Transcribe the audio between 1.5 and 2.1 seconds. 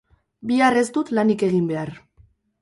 behar